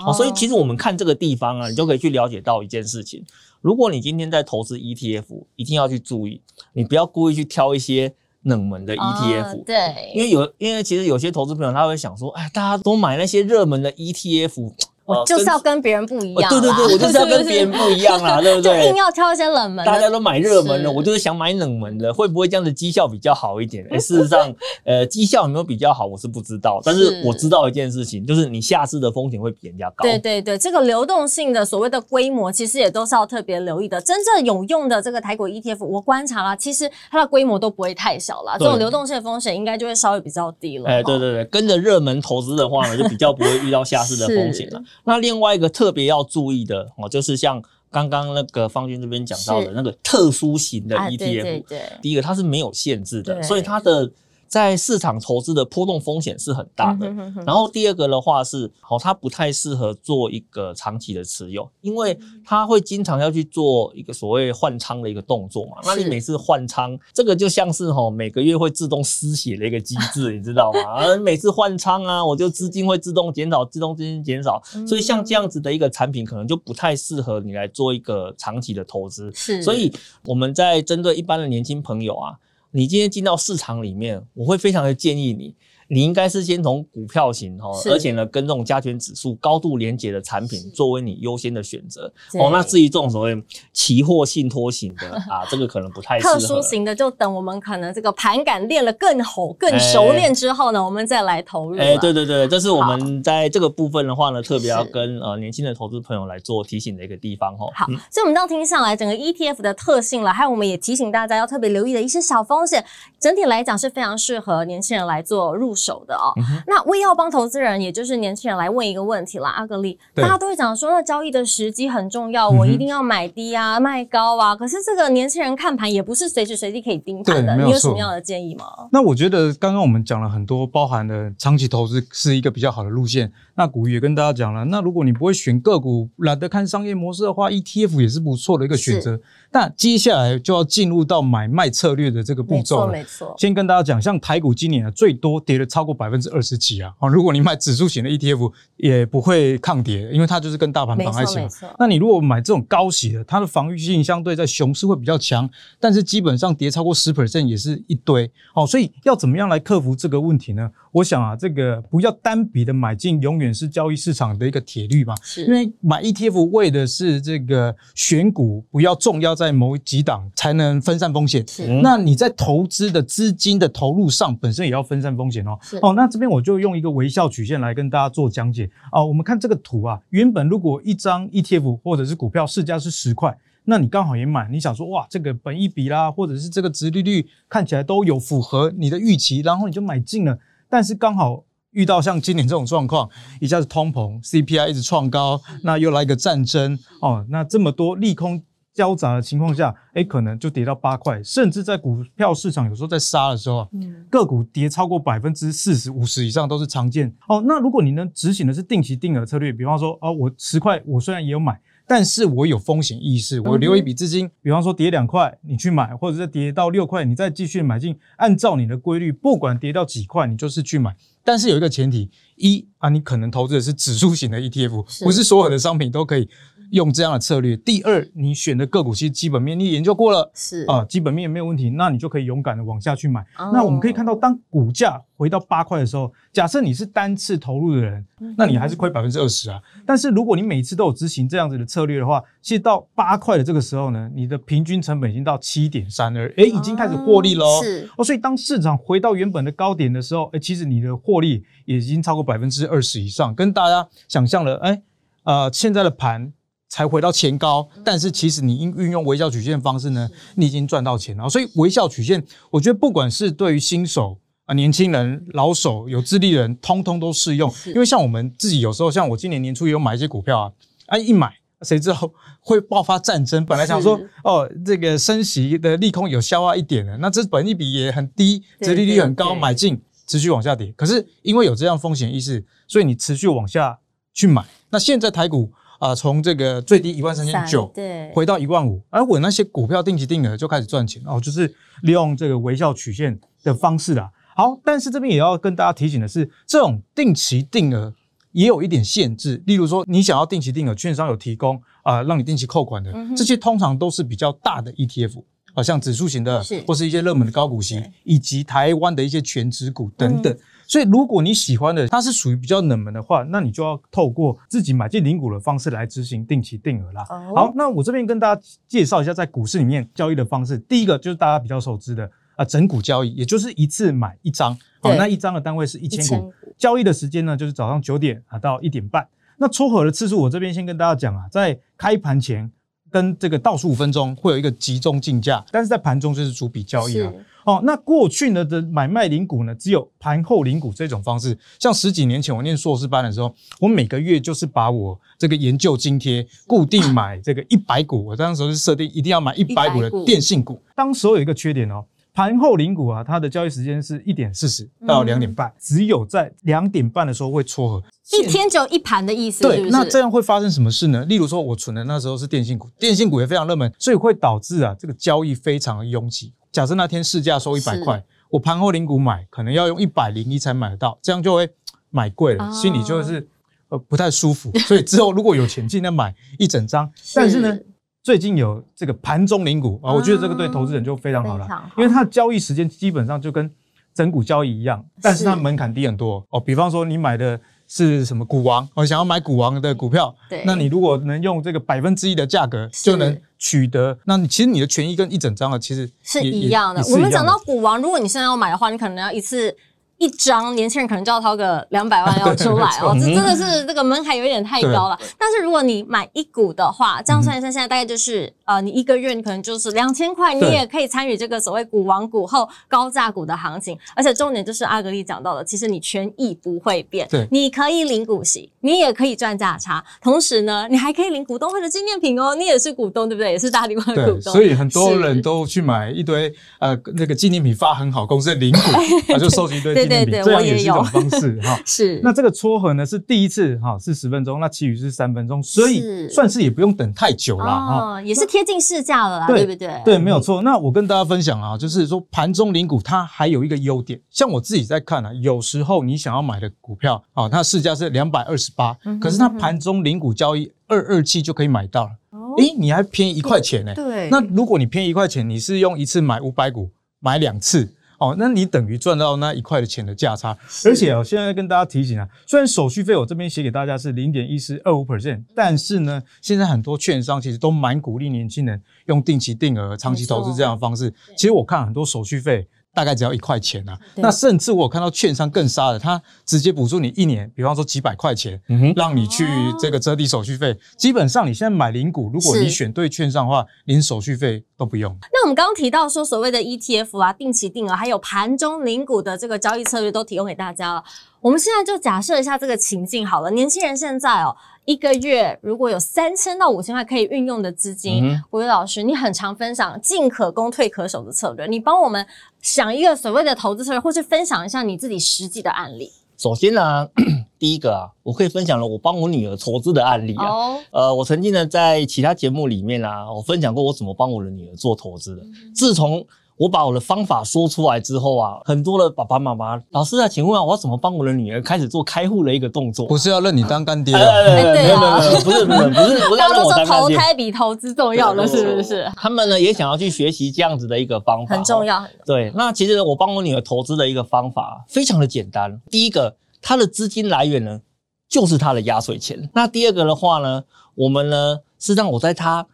[0.06, 3.24] 哦，所以其实我们看这个地方啊，你就可以去了解到一件事情：
[3.62, 6.41] 如果你今天在投资 ETF，一定要去注意，
[6.74, 8.15] 你不要故意去挑一些。
[8.45, 14.71] 冷门的 ETF，、uh, 对，因为有，因为其实有些投资朋友他会想说，哎，大家都买那些热门的 ETF。
[15.05, 18.81] 我就是要跟别人不一样，对对对，我就是要跟别人不一样啦， 对不对？
[18.83, 23.85] 就硬要挑一些冷门的，大家都买热门的，我就是想买冷门的，会不会这样的绩效比较好一点？
[23.91, 24.51] 哎，事实上，
[24.83, 30.03] 呃，绩效有没有比较好，我是不知道，但是我知道一件事情，就是你下市的风险会比人家高。
[30.03, 34.01] 对对对，这个流动性的所谓的规模，其实也都是要特别留意的。
[34.01, 40.89] 真正有用的这个台股 ETF，我观察了，其实它的规模都不会太小了，这种流动性的风险应该就会稍微比较低了。
[40.89, 44.81] 哎，对对对，跟着热门投资的话呢，就比较不会遇到下市的风险 了。
[45.03, 45.69] 那另外一个。
[45.75, 54.10] 特别要注意的哦，就是像刚刚那个方军这边讲到的那个特殊型的 ETF，对对对，第一个它是没有限制的，所以它的。
[54.47, 57.08] 在市场投资的波动风险是很大的。
[57.45, 65.77] 然后第二个的话是，好，它不太适合做一个长期的持有，因为它会经常要去做一个所谓换仓的一个动作嘛。
[65.84, 70.79] 那你每次换仓，这个就像是哈每个月会自动失血的一个机制，你知道吗？
[71.03, 74.62] 啊，每次换仓啊，我就资金会自动减少，自动资金减少。
[74.88, 79.31] 所以像这样子的一个产品，可能就不太适合你来做一个长期的投资。
[79.34, 79.91] 是，所以
[80.25, 82.38] 我们在针对一般的年轻朋友啊。
[82.75, 85.55] 你今天进到市场里面，我会非常的建议你，
[85.88, 92.50] 你应该是先从股票型哈，而且呢，跟这种加权指数高度连结的产品作为你优先的选择哦。
[92.52, 96.34] 那至于这种所谓期货信托型的 啊，这个可能不太适合。
[96.34, 101.78] 特殊型的就等我们可能这个盘感练了更好、更熟练之后呢，我们再来投入。
[101.78, 107.69] 哎，对对对，这是我们在这个部分的话呢，特别要跟呃年轻的投资朋友来做提醒的一个地方哦。
[107.76, 112.84] 好，所以我们到听下来，整个 ETF 的特性了，还有我们也提醒大家要特别留意的一些小风险，
[113.19, 116.33] 整体来讲是非常适合年轻人来做入手的哦。
[116.38, 124.55] 嗯、那我也要帮投资人，也就是年轻人来问一个问题啦，阿格力，大家都会讲说，那交易的时机很重要，我一定要买低啊，卖高啊。
[124.55, 128.65] 可是这个年轻人看盘也不是随时随地可以盯盘的，你有什么样的建议吗？
[128.91, 133.31] 那我觉得刚刚我们讲了很多，包含了长期投资是一个比较好的路线。
[133.57, 139.19] 那古鱼也跟大家讲了，那如果你不会选个股，懒得看商业模式的话，ETF 也是不错的一个选择。
[139.51, 142.91] 那接下来就要进入到买卖策略的这个步骤了。
[142.91, 143.35] 没错，没错。
[143.38, 146.93] 先跟大家讲，像台股今年啊，最多跌了超过百分之二十几啊。
[146.99, 151.39] 哦如果你买指数型的 ETF，也不会抗跌，因为它就是跟大盘绑在一起。
[151.80, 155.49] 那你如果买这种高息的，它的防御性相对在熊市会比较强，
[155.80, 158.30] 但是基本上跌超过十 percent 也是一堆。
[158.54, 160.69] 哦，所以要怎么样来克服这个问题呢？
[160.91, 165.13] 我想啊，这个不要单笔的买进，永远是交易市场的一个铁律嘛。
[165.21, 171.45] 是，因为买 ETF 为的是这个选股，不要重要在某几档，才能分散风险。
[171.47, 175.54] 是，那你在投资的资金的投入上，本身也要分散风险哦。
[175.61, 179.03] 是，哦，那这边我就用一个微笑曲线来跟大家做讲解啊。
[179.03, 190.37] 我们看这个图啊，原本如果一张 ETF 或者是股票市价是十块，那你刚好也买，你想说哇，这个本益比啦，或者是这个值利率看起来都有符合你的预期，然后你就买进了。
[190.69, 193.09] 但是刚好遇到像今年这种状况，
[193.41, 198.41] 一下子通膨，CPI 一直创高，那又来一个战争哦，那这么多利空
[198.75, 203.67] 交杂的情况下，哎，可能就跌到八块，甚至在股票市场有时候在杀的时候，
[204.11, 207.41] 个股跌超过百分之四十、五十以上都是常见哦。
[207.47, 211.59] 那如果你能执行的是定期定额策略，比方说哦，我十块，我虽然也有买。
[211.88, 220.95] 但是我有风险意识，我留一笔资金，比方说跌两块你去买，或者是跌到六块你再继续买进，按照你的规律，不管跌到几块你就是去买。
[221.23, 226.27] 但是有一个前提，一啊，你可能投资的是指数型的 ETF，不是所有的商品都可以。
[226.71, 227.56] 用这样的策略。
[227.58, 233.21] 第二，你选的个股其实基本面你研究过了，是啊，基本面也没有问题，那你就可以勇敢的往下去买。
[233.38, 238.06] 哦、那我们可以看到，当股价回到八块的时候，假设你是单次投入的人，
[238.38, 239.62] 那你还是亏百分之二十啊。
[239.86, 247.45] 但是如果你每次都有执行这样子的策略的话，其实到八块的这个时候呢，你的平均成本已经到七点三二，诶，已经开始获利了。
[247.62, 254.82] 是哦，所以当市场回到原本的高点的时候，诶，其实你的获利也已经超过百分之二十以上，跟大家想象了，哎，
[255.23, 256.32] 呃，现在的盘。
[256.67, 261.30] 才回到前高，但是其实你应运用微笑曲线的方式呢，你已经赚到钱了。
[261.30, 267.51] 所以微笑曲线，我觉得不管是对于新手啊、年轻人、老手、有资历的人，通通都适用。
[267.67, 270.51] 因为像我们自己有时候，像我今年年初也有买一些股票啊，
[270.88, 273.45] 啊一买，谁知道会爆发战争？
[273.45, 280.73] 本来想说哦，这个升息的利空有消化一点了，那这本益比也很低，折利率很高，买进持续往下跌。
[280.75, 283.80] 可是因为有这样风险意识，所以你持续往下
[284.13, 284.43] 去买。
[284.71, 285.54] 那现在台股。
[285.79, 294.09] 啊，从这个最低一万三千九，对，回到一万五，而我那些股票定期定额就开始赚钱哦，就是利用这个微笑曲线的方式啦。
[294.35, 297.93] 好，但是这边也要跟大家提醒的是，这种定期定额
[298.31, 310.38] 也有一点限制，例如说你想要定期定额，券商有提供啊，让你定期扣款的，这些通常都是比较大的 ETF，好，像指数型的，或是一些热门的高股息，以及台湾的一些权值股等等。
[310.67, 317.06] 所以，如果你喜欢的它是属于比较冷门的话，那你就要透过自己买进零股的方式来执行定期定额啦。
[317.06, 320.58] 好，那我这边跟大家介绍一下在股市里面交易的方式。
[320.58, 329.08] 第一个就是大家比较熟知的啊，整股交易，也就是一次买一张，好，那一张的单位是一千股，交易的时间呢就是早上九点啊到一点半。
[329.38, 332.51] 那撮合的次数，我这边先跟大家讲啊，在开盘前
[332.95, 337.12] 跟这个倒数五分钟会有一个集中竞价，但是在盘中就是逐笔交易啊。
[337.43, 341.38] 哦，那过去呢的买卖零股呢，只有盘后零股这种方式。
[341.60, 350.58] 像十几年前我念硕士班的时候，我每个月就是把我这个研究津贴固定买这个一百股，我当时是设定一定要买一百股的电信股。
[350.73, 351.84] 当时有一个缺点哦，
[352.15, 357.84] 盘后零股啊，它的交易时间是一点四十到两点半，只有在两点半的时候会撮合。
[358.17, 359.43] 一天只有一盘的意思？
[359.43, 361.04] 对，那这样会发生什么事呢？
[361.04, 366.34] 例如说，我存的那时候是电信股，电信股也非常热门，所以会导致啊这个交易非常的拥挤。
[366.54, 371.49] 假设那天市价收一百块，我盘后零股买，可能要用一百零一才买得到，这样就会
[371.89, 373.28] 买贵了，心里就是
[373.67, 374.58] 呃不太舒服。
[374.60, 376.89] 所以之后如果有钱，尽量买一整张。
[377.13, 377.60] 但是呢，
[378.05, 383.51] 最近有这个盘中零股啊，我觉得这个对投资人就非常好了，因为它的交易时间基本上就跟
[383.95, 386.39] 整股交易一样，但是它门槛低很多哦。
[386.39, 396.83] 比方说你买的是什么股王，我想要买股王的股票，对，那你如果能用这个百分之一的价格就能取得，那你其实你的权益跟一整张的其实是一样的。
[396.91, 399.51] 我们讲到股王，如果你现在要买的话，你可能要一次。
[399.97, 404.99] 一张年轻人可能就要掏个两百万要出来 哦，这真的是这个门槛有点太高了。
[405.17, 413.77] 但是如果你买一股的话，这样算一算，现在大概就是呃，你一个月你可能就是两千块，你也可以参与这个所谓股王股后高价股的行情。
[413.95, 423.31] 而且重点就是阿格丽讲到的，其实你权益不会变，对，你可以领股息，你也可以赚价差，同时呢，你还可以领股东会的纪念品哦，你也是股东对不对？
[423.31, 424.34] 也是大立光的股东。
[424.34, 428.60] 所以很多人都去买一堆呃那个纪念品发很好公司的领股，
[429.12, 429.73] 他就收集一堆。
[429.73, 431.60] 对对对，这样也是一种方式 哈。
[431.65, 439.82] 是，那这个撮合呢是第一次哈，是十分钟，那其余是三分钟，所以算是也不用等太久了哈，也是贴近市价了啦，对不对？
[439.86, 440.41] 对，没有错。
[440.41, 451.91] 那我跟大家分享啊，就是说盘中领股它还有一个优点，像我自己在看啊，有时候你想要买的股票啊，它市价是两百二十八，可是它盘中领股交易二二七就可以买到了，
[452.38, 453.74] 诶，你还便宜一块钱呢。
[453.74, 456.69] 对，那如果你便宜一块钱，你是用一次买五百股，
[457.00, 457.74] 买两次。
[458.05, 470.93] 哦，那你等于赚到那一块的钱的价差，而且哦，现在跟大家提醒啊，虽然手续费我这边写给大家是零点一四二五 percent，但是呢，现在很多券商其实都蛮鼓励年轻人用定期定额、长期投资这样的方式。
[471.15, 472.47] 其实我看很多手续费。
[472.75, 479.25] 大概只要一块钱啊，那甚至我看到券商更杀的，他直接补助你一年，比方说几百块钱，嗯哼，让你去
[479.57, 480.55] 这个折抵手续费。
[480.77, 484.93] 基本上你现在买零股，如果你选对券商的话，连手续费都不用。
[485.13, 490.83] 那我们刚刚提到说，所谓的 ETF 啊，定期定额，还有盘中零股的这个交易策略，都提供给大家了。
[491.25, 494.35] 我们现在就假设一下这个情境好了，年轻人现在哦。
[494.63, 502.05] 一个月如果有三千到五千块可以运用的资金，国维、嗯、哼老师，你很常分享进可攻退可守的策略，你帮我们
[502.43, 505.91] 想一个所谓的投资策略，或是分享一下你自己实际的案例。
[506.15, 506.89] 首先呢、啊，
[507.39, 510.27] 第一个啊，我可以分享了我帮我女儿投资的案例啊。
[510.27, 515.23] 哦、呃，我曾经呢在其他节目里面啊，我分享过我怎么帮我的女儿做投资的。
[515.55, 516.05] 自从
[516.38, 522.86] 我把我的方法说出来之后啊，很多的爸爸妈妈，老师啊，请问啊，我要怎么帮我的女儿开始做开户的一个动作？
[522.88, 523.93] 不是要认你当干爹？
[523.93, 526.17] 对对对，没有没有，不是不是不是，不是。
[526.17, 528.91] 大家都说投胎比投资重要了，是不是？
[528.98, 531.82] 他们呢也想要去学习这样子的一个方法，很重要。
[532.06, 535.62] 对，那其实我帮我女儿投资的一个方法非常的简单。
[535.69, 537.62] 第一个，她的资金来源呢
[538.10, 539.30] 就是她的压岁钱。
[539.34, 540.43] 那第二个的话呢，
[540.76, 542.45] 我们呢是让我在她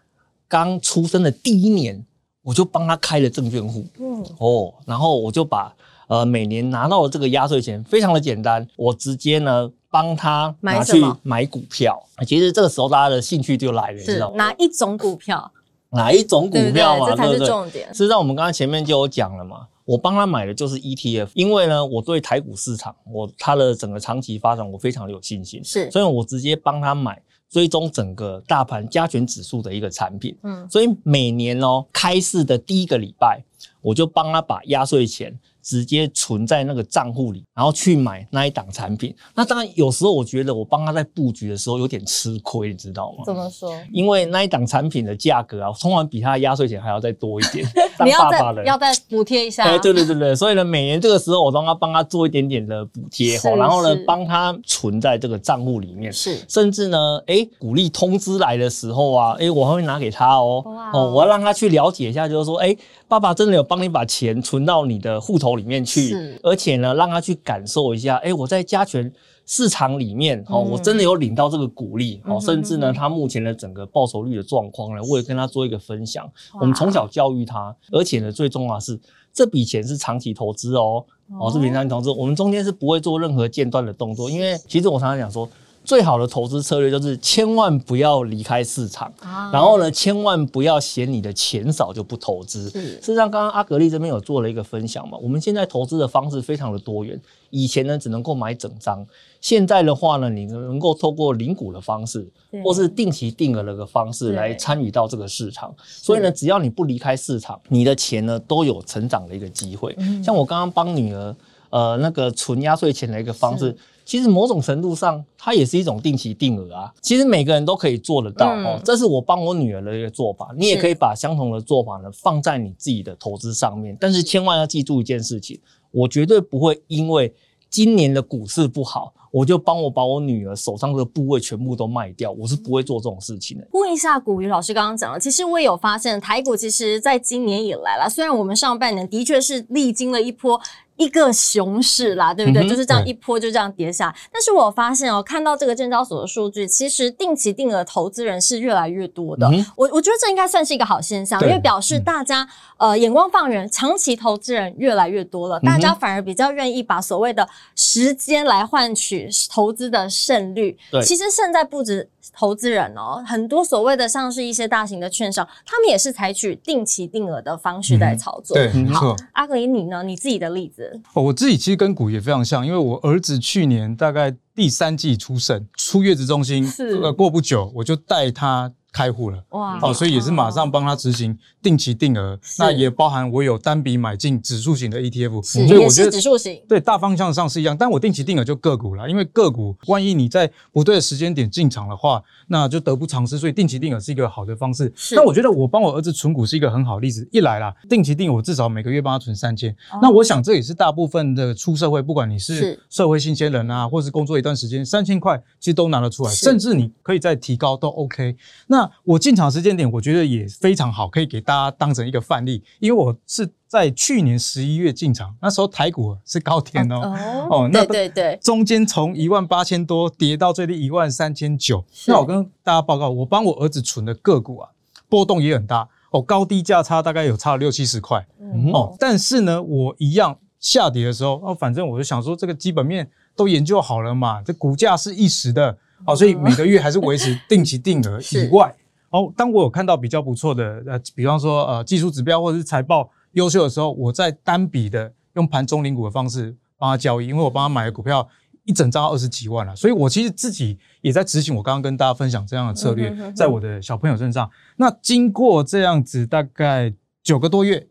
[0.47, 2.05] 刚出生的第一年。
[2.43, 5.73] 我就帮他开了证券户，嗯，哦，然后我就把
[6.07, 12.01] 呃每年拿到的这个压岁钱，非常的简单，我直接呢帮他拿去买股票。
[12.25, 14.37] 其实这个时候大家的兴趣就来了，知道吗？
[14.37, 15.51] 哪一种股票？
[15.91, 17.07] 哪一种股票嘛？
[17.07, 17.87] 对对对，这才是重点。
[17.93, 27.21] 实际上我们刚刚前面就有讲了嘛，我帮他买的就是 ETF，因为呢我对台股市场，我它的整个长期发展我非常的有信心，是，所以我直接帮他买。
[27.51, 33.43] 追踪整个大盘加权指数的一个产品，嗯，所以每年哦开市的第一个礼拜，
[33.81, 35.37] 我就帮他把压岁钱。
[35.61, 39.15] 直接存在那个账户里，然后去买那一档产品。
[39.35, 43.23] 那当然，有时候我觉得我帮他在布局的时候有点吃亏，你知道吗？
[43.25, 43.71] 怎么说？
[43.91, 47.65] 因为那一档产品的价格啊，通常比他的压岁钱还要再多一点。
[48.03, 49.63] 你要再要再补贴一下。
[49.65, 56.11] 哎，对对对对，所以呢，每年这个时候我都要帮他做一点点的补贴，然后呢，帮他存在这个账户里面。
[56.11, 60.63] 是，甚至呢，哎，鼓励通知来的时候啊，哎，我还会拿给他哦。
[60.93, 62.75] 哦，我要让他去了解一下，就是说，哎，
[63.07, 65.50] 爸爸真的有帮你把钱存到你的户头。
[65.55, 69.11] 里面去，而且呢，让他去感受一下，哎、欸，我在加权
[69.45, 76.29] 市场里面，哦、嗯，我真的有领到这个鼓励，哦、嗯，甚至呢，他目前的整个报酬率的状况呢，我也跟他做一个分享。
[76.59, 78.99] 我们从小教育他，而且呢，最重要的是
[79.33, 81.05] 这笔钱是长期投资哦，
[81.39, 85.49] 哦，是平常投资，我们中间是不会做任何间断的动作，因为其实我常常讲说。
[85.83, 92.69] 最好的投资策略就是千万不要离开市场，啊、然后呢，千万不要嫌你的钱少就不投资。
[92.69, 97.19] 事实上，刚刚阿格力这边有做了一个分享嘛，我们现在投资的方式非常的多元。
[97.49, 99.05] 以前呢，只能够买整张，
[99.41, 102.25] 现在的话呢，你能够透过领股的方式，
[102.63, 105.75] 或是定期定额的个方式来参与到这个市场。
[105.85, 109.93] 所以呢，只要你不离开市场，你的钱呢都有成长的一个机会。
[109.97, 111.35] 嗯、像我刚刚帮女儿
[111.71, 113.75] 呃那个存压岁钱的一个方式。
[114.03, 116.91] 其实某种程度上，它也是一种定期定额啊。
[117.01, 118.77] 其实每个人都可以做得到哦。
[118.83, 123.95] 这是我帮我女儿的一个做法，你也可以把相同的做法呢放在你自己的投资上面。
[124.01, 125.57] 但是千万要记住一件事情，
[125.91, 127.33] 我绝对不会因为
[127.69, 133.67] 今年的股市不好，我就帮我把我女儿手上的部位全部都卖掉，我是不会做这种事情的。
[133.71, 140.59] 问一下古鱼老师刚刚讲了，其实我也有发现台股其实在今年以来啦，虽然我们上半年的确是历经了一波。
[141.01, 142.63] 一个熊市啦，对不对？
[142.63, 144.13] 嗯、就是这样一波就这样跌下。
[144.31, 149.47] 但是我发现哦，看到这个证交所的数据，其实定期定额投资人是越来越多的。
[149.47, 160.77] 嗯、我我觉得这应该算是一个好现象，因为表示大家、嗯、呃眼光放远，长期投资人越来越多了，大家反而比较愿意把所谓的时间来换取投资的胜率。
[160.91, 168.57] 对，其实现在不止投资人哦，很多所谓的像是一些大型的券商，他们也是采取定期定额的方式在操作。
[168.57, 170.03] 嗯、对，好，阿格里你呢？
[170.03, 171.01] 你自己的例子？
[171.13, 178.71] 哦我自己其实跟股也非常像，因为我儿子去年大概第三季出生，出月子中心，是呃过不久我就带他。
[178.91, 179.43] 开户了。
[179.49, 186.61] 哇，哦，所以也是马上帮他执行定期定额，那也包含我有单笔买进指数型的 ETF，所以我觉得指数型。
[186.67, 194.91] 对大方向上是一样，但我定期定额就个股了，因为个股万一你在不对的时间点进场的话，那就得不偿失，所以定期定额是一个好的方式。
[195.11, 208.35] 那我觉得我帮我儿子存股是一个很好的例子，一来啦，定期定额我至少每个月帮他存三千，那我想这也是大部分的出社会，不管你是社会新鲜人啊，或是工作一段时间，三千块其实都拿得出来，甚至你可以再提高都 OK。
[208.67, 212.63] 那我进场时间点，我觉得也非常好，可以给大家当成一个范例。
[212.79, 221.83] 因为我是在去年十一月进场，那时候台股是高点哦，哦，哦，那对对对，中间从一万八千多跌到最低一万三千九。
[222.07, 224.69] 那我跟大家报告，我帮我儿子存的个股啊，
[225.09, 228.25] 波动也很大哦，高低价差大概有差了六七十块
[228.73, 228.95] 哦。
[228.99, 238.75] 但是呢，我一样下跌的时候，哦，反正我就想说，这个基本面都研究好了嘛，这股价是一时的，哦，所以每个月还是维持定期定额 以外。
[239.09, 248.25] 哦，当我有看到比较不错的，呃，比方说呃技术指标或者是财报优秀的时候，我在单笔的用盘中领股的方式帮他交易，因为我帮他买的股票
[248.63, 254.49] 一整张二十几万了，所以我其实自己也在执行我刚刚跟大家分享这样的策略，在我的小朋友身上。
[254.77, 257.85] 那经过这样子大概九个多月，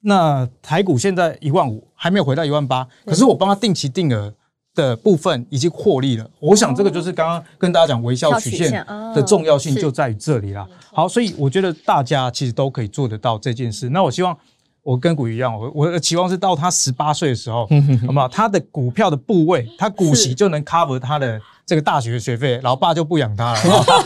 [0.00, 4.34] 那台股现在一万五，还没有回到一万八，可是我帮他定期定额。
[4.80, 8.72] 的部分已经获利了，我想这个就是刚刚跟大家讲微笑曲线
[9.14, 10.66] 的重要性就在于这里啦。
[10.92, 13.90] 好，所以我觉得大家其实都可以做得到这件事。
[13.90, 14.36] 那我希望
[14.82, 17.68] 我跟股一样，我我的期望是到他十八岁的时候，
[18.06, 18.28] 好不好？
[18.28, 21.40] 他的股票的部位，他股息就能 cover 他的。
[21.66, 23.60] 这个大学学费，老爸就不养他了。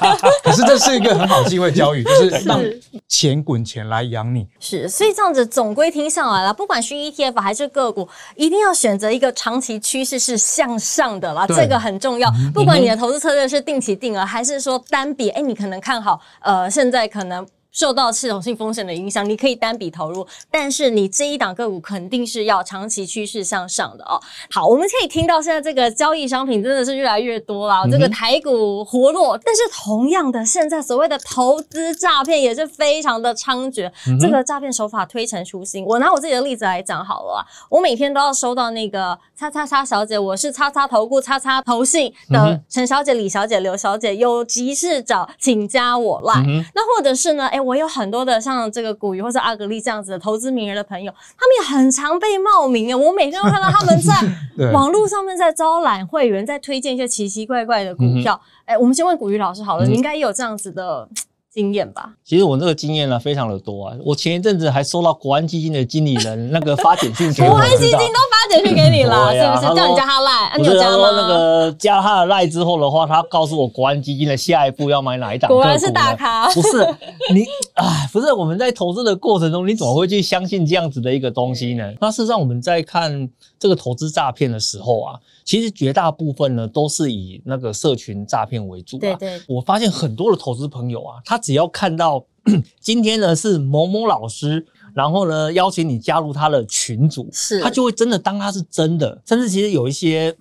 [0.45, 2.61] 可是这是一个很好的机会教育，就是让
[3.09, 4.47] 钱滚钱来养你。
[4.61, 8.07] 是，所以这样子总归听上来了，不管是 ETF 还是个股，
[8.37, 12.31] 一定要选择一个长期趋势是向上的啦，这个很重要。
[12.53, 17.47] 不管你的投资策略是定期定额，还是说单笔，哎，你可能看好，呃，现在可能。
[17.75, 24.19] 受到系统性风险的影响，你可以单笔投入，但是你这一档个股肯定是要长期趋势向上的哦。
[24.51, 35.85] 好，我们可以听到现在这个交易商品真的是越来越多了，嗯、这个台股活络，但是同样的，现在所谓的投资诈骗也是非常的猖獗，嗯、这个诈骗手法推陈出新。
[35.85, 47.61] 我拿我自己的例子来讲好了，我每天都要收到那个叉叉叉小姐，我是叉叉投顾叉叉投信的陈小姐、李小姐、刘小姐，有急事找，请加我 Line、嗯、那或者是呢，哎。
[47.65, 52.95] 我有很多的像这个古鱼或者阿格力这样子的投资名人的朋友，他们也很常被冒名啊。
[52.95, 54.13] 我每天都看到他们在
[54.71, 58.39] 网络上面在招揽会员，在推荐一些奇奇怪怪的股票。
[58.67, 61.09] 哎、嗯欸，我们先问古鱼老师好了，嗯、你应该也有这样子的。
[61.55, 63.97] 经验吧，其实我这个经验呢非常的多啊。
[64.05, 69.75] 我前一阵子还收到国安基金的经理人那个发简讯， 国安基金都发简讯给你了，是不是？
[69.77, 71.11] 叫你加他赖，啊、你有加吗？
[71.13, 75.49] 那个加他的赖之后的话，他告诉我国安基金的下一步要买哪一档。
[75.49, 76.85] 果然是大咖，不是
[77.33, 78.11] 你 哎？
[78.13, 81.93] 不是我们在投资的过程中，你怎么会去相信这样子的一个东西呢？
[82.01, 83.29] 那事实上我们在看
[83.61, 85.21] 这个投资诈骗的时候啊。
[85.45, 89.01] 其实绝大部分呢都是以那个社群诈骗为主啊。
[89.01, 92.25] 对对，我发现很多的投资朋友啊，他只要看到
[92.81, 100.35] 今天呢是某某老师，然后呢邀请你加入他的群组，是，他就会真的当他是真的，甚至其实有一些。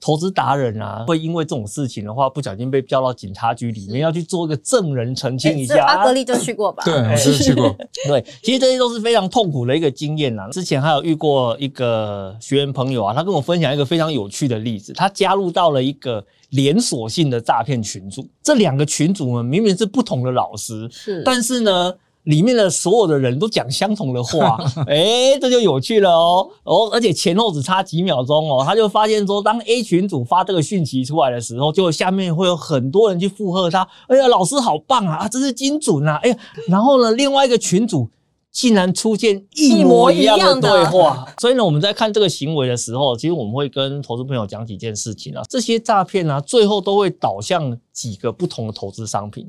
[0.00, 5.84] 投资达人啊，会因为这种事情的话，不小心被叫到警察局里面，要去做一个证人澄清一下。
[5.84, 6.82] 阿格力就去过吧？
[6.84, 7.74] 对， 我是去过。
[8.06, 10.48] 对，其实这些都是非常痛苦的一个经验啊。
[10.50, 18.26] 之前还有遇过一个学员朋友啊，他跟我分享一个非常有趣的例子，他加入到了一个连锁性的诈骗群组。
[18.42, 21.94] 这两个群组呢，明明是不同的老师，是，但是呢。
[22.26, 36.36] 里面的所有的人都讲相同的话， 诶，这就有趣了哦哦，而且前后只差几秒钟哦，他就发现说，当 A 群组发这个讯息出来的时候，就下面会有很多人去附和他，哎呀，老师好棒啊，这是精准啊，哎呀，
[36.68, 38.08] 然后呢，另外一个群主
[38.50, 41.28] 竟然出现一模一样的对话。
[41.38, 45.42] 所以呢，我们在看这个行为的时候，其实我们会跟投资朋友讲几件事情啊。
[45.48, 49.48] 这些诈骗啊，最后都会导向几个不同的投资商品，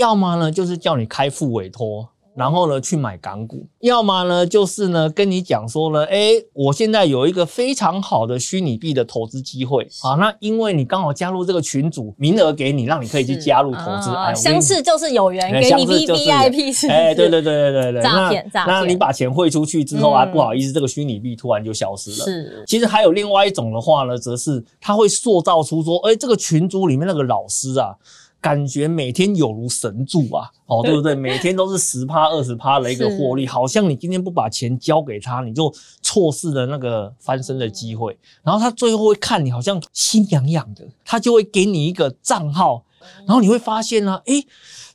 [0.00, 2.08] 要么呢就是叫你开付委托。
[2.32, 14.10] 然后呢，去买港股，要么呢，就是呢，跟你讲说呢，哎，我现在有一个非常好的虚拟币的投资机会，好，那因为你刚好加入这个群组，名额给你，让你可以去加入投资。
[14.10, 16.86] 啊、相似就是有缘，给你 VVIP 是。
[16.86, 18.74] 哎，对对对对对对，诈骗诈骗。
[18.74, 22.24] 那你把钱汇出去之后啊，不好意思，这个虚拟币突然就消失了。
[22.24, 22.64] 是。
[22.64, 27.96] 其实还有另外一种的话呢，则是他会塑造出说，哎，这个群组里面那个老师啊。
[28.40, 31.14] 感觉每天有如神助啊，哦， 对不对？
[31.14, 35.72] 每天都是十趴、二十趴的一个获利，好像你今天不把钱交给他，你就
[36.02, 38.18] 错失了那个翻身的机会。
[38.42, 42.84] 然后他最后会看你好像心痒痒的，他就会给你一个账号，
[43.26, 44.46] 然后你会发现呢，诶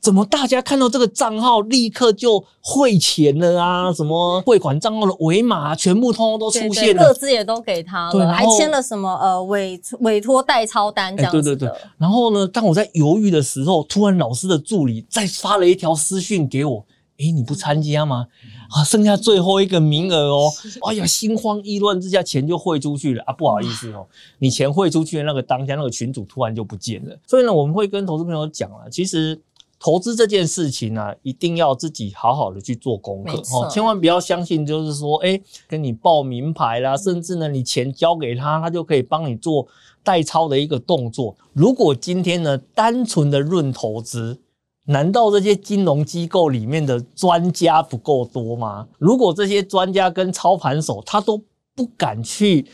[0.06, 3.92] 怎么大家看到这个账号立刻就汇钱了啊？
[3.92, 11.44] 什么汇款账号的尾码全部通通都出现了，各自也都给他了，还签了什么呃委委托代抄单这样子的。
[11.44, 11.78] 对对对。
[11.98, 16.86] 然后呢，当我在犹豫的时候，突然老师的助理再发了一条私讯给我
[17.18, 18.28] ：“哎你不参加吗？
[18.70, 20.52] 啊，剩下最后一个名额哦！”
[20.88, 23.34] 哎呀，心慌意乱之下，钱就汇出去了啊！
[23.34, 24.06] 不好意思哦，
[24.38, 27.18] 你钱汇出去的那个当下，那个群主突然就不见了。
[27.26, 29.42] 所以呢，我们会跟投资朋友讲了，其实。
[29.78, 39.68] 投资这件事情呢、啊，一定要自己好好的去做功课哦，千万不要相信，就是说，哎，跟你报名牌啦，甚至呢，你钱交给他，他就可以帮你做
[40.04, 41.36] 代操的一个动作。
[41.54, 44.40] 如果今天呢，单纯的论投资，
[44.86, 48.88] 难道这些金融机构里面的专家不够多吗？
[48.98, 51.42] 如果这些专家跟操盘手他都
[51.76, 52.66] 不敢去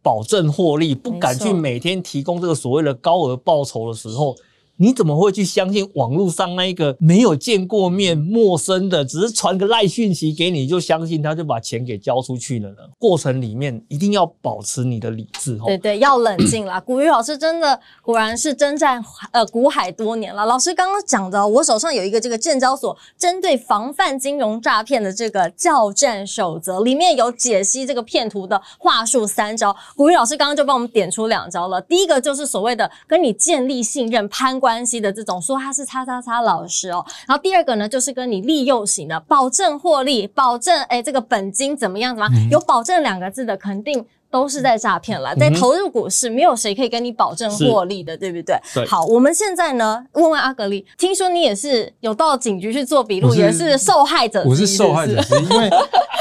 [0.00, 4.34] 保证获利，不敢去每天提供这个所谓的高额报酬的时候，
[4.78, 12.76] 你怎么会去相信网络上那一个没有见过面、陌生的，只是传个赖讯息给你，就相信他就把钱给交出去了呢？
[12.98, 16.78] 过程里面一定要保持你的理智，对对，要冷静啦。
[16.78, 19.02] 股鱼老师真的果然是征战
[19.32, 20.44] 呃股海多年了。
[20.44, 29.74] 老师刚刚讲的，我手上有一个这个证交所针对防范金融诈骗的这个教战守则，里面有解析这个骗徒的话术三招。
[29.96, 34.60] 股鱼老师刚刚就帮我们点出两招了，第一个就是所谓的跟你建立信任、攀。
[34.66, 44.04] 关系的这种说他是叉叉叉老师哦，然后第二个呢就是跟你利诱型的，保证获利，保证哎这个本金怎么样怎么样，有保证两个字的肯定。
[44.30, 48.56] 都是在诈骗了，在投入股市，没有谁可以跟你保证获利的，对不对？
[48.74, 48.86] 对。
[48.86, 54.44] 好，我们现在呢，问问阿格力，听说你也是有到警局去做笔录，也是受害者。
[54.44, 55.70] 我是受害者，因为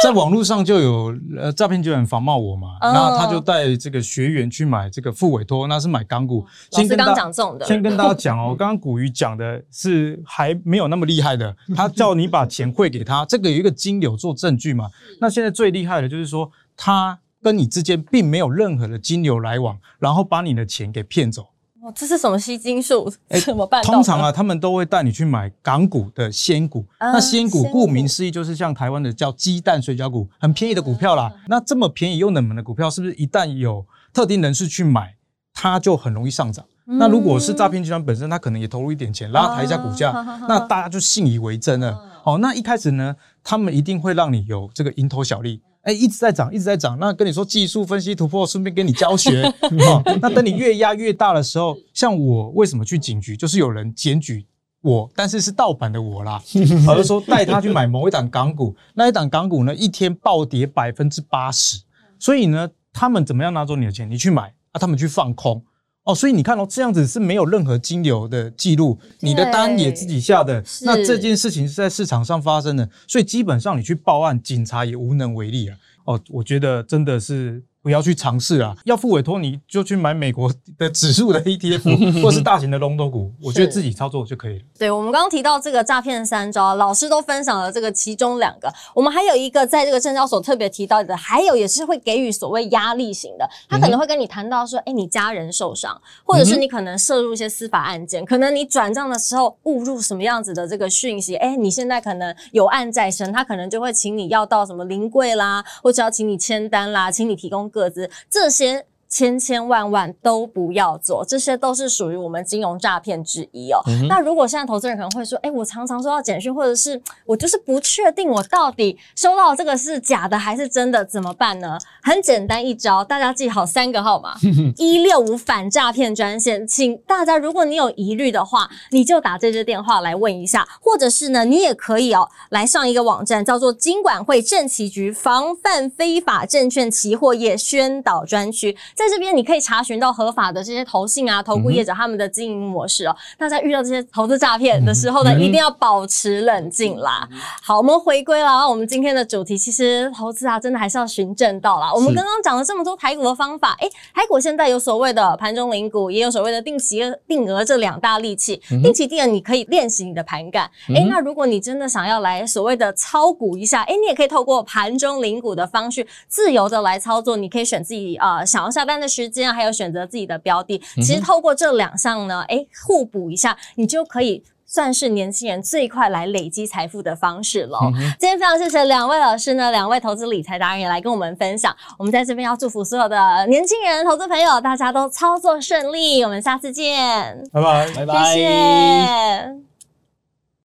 [0.03, 6.45] 在网络上就有呃诈骗集团仿冒我嘛，然后他就带这个学员去买这个副委托，那是买港股。
[6.72, 14.89] 老师刚讲中的，先跟大家讲哦， 刚刚古鱼讲的是还没有那么厉害的，他叫你把钱汇给他，这个有一个金流做证据嘛。
[15.20, 17.20] 那现在最厉害的就是说他。
[17.46, 21.43] 跟你之间并没有任何的金流来往，然后把你的钱给骗走。
[21.84, 23.14] 哦，这是什么吸金术？
[23.46, 23.84] 怎么办？
[23.84, 26.84] 通常啊，他们都会带你去买港股的仙股。
[26.98, 31.32] 嗯、那仙股顾名思义就是像台湾的叫鸡蛋水饺股，很便宜的股票啦。
[31.36, 35.14] 嗯、那这么便宜又冷门的股票，是不是一旦有特定人士去买，
[35.54, 36.66] 它就很容易上涨？
[36.88, 41.91] 嗯、那如果是诈骗集团本身，他可能也投入一点钱拉抬一下股价，嗯、那大家就信以为真了。
[41.91, 45.62] 嗯、哦，那一开始呢，他们一定会让你有这个蝇头小利。
[45.86, 46.97] 哎，一直在涨，一直在涨。
[46.99, 49.43] 那跟你说技术分析突破，顺便跟你教学。
[49.43, 54.47] 哦，那等你越压越大的时候，像我为什么去警局，就是有人检举
[54.81, 56.41] 我，但是是盗版的我啦。
[56.88, 61.79] 而是说带他去买某一档港股，那一档港股呢，一天暴跌百分之八十。
[62.17, 64.09] 所以呢，他们怎么样拿走你的钱？
[64.09, 65.63] 你去买啊，他们去放空。
[66.06, 75.78] 哦，所以你看哦，这样子是没有任何金流的记录，你的单也自己下的，那这件事情是在市场上发生的，所以基本上你去报案，警察也无能为力啊。
[76.06, 77.62] 哦，我觉得真的是。
[77.86, 78.75] 不要去尝试啊！
[78.86, 81.83] 要付委托，你就去买美国的指数的 ETF，
[82.19, 84.65] 或是大型的龙头股，我觉得自己操作就可以了。
[84.79, 88.73] 对，我们刚刚提到这个诈骗三招，老师都分享了这个其中两个。
[88.95, 113.80] 我们还有一个在这个证交所特别提到的，还有也是会给予所谓压力型的，他可能会跟你谈到说，哎，你家人受伤，或者是你可能涉入一些司法案件，可能你转账的时候误入什么样子的这个讯息，哎，你现在可能有案在身，他可能就会请你要到什么临柜啦，或者要请你签单啦，请你提供各自这些千千万万都不要做，这些都是属于我们金融诈骗之一哦。
[113.88, 121.78] 嗯、那如果现在投资人可能会说，哎，我常常收到简讯，或者是我就是不确定我到底收到这个是假的还是真的，怎么办呢？
[122.01, 124.36] 很简单一招，大家记好三个号码：
[124.78, 126.68] 一六五反诈骗专线。
[126.68, 138.76] 请大家，如果你有疑虑的话，你就打这支电话来问一下，或者是呢，你也可以哦来上一个网站，叫做金管会证期局防范非法证券期货业宣导专区。
[138.96, 143.16] 在这边你可以查询到合法的这些投信啊、投顾业者他们的经营模式哦。
[143.38, 147.28] 大家遇到这些投资诈骗的时候呢，一定要保持冷静啦。
[147.62, 151.93] 好，我们回归了，我们今天的主题其实投资啊，真的还是要循正道啦。
[151.93, 158.62] 我们刚刚讲了这么多台股的方法，哎，台股现在有所谓的盘中领股，也有所谓的定期定额这两大利器。
[158.82, 170.81] 定期定额你可以练习你的盘感，哎，那如果你真的想要来所谓的操股一下，哎，你也可以透过盘中领股的方式自由的来操作，你可以选自己啊、呃、想要下单的时间，还有选择自己的标的。
[170.97, 177.79] 其实透过这两项呢，诶，互补一下，你就可以算是年轻人最快来累积财富的方式了。
[178.19, 181.75] 今天非常谢谢两位老师呢，两位投资理财达人也来跟我们分享。
[181.97, 186.23] 我们在这边要祝福所有的年轻人、投资朋友，大家都操作顺利。
[186.23, 189.74] 我们下次见，拜拜，拜拜，谢谢。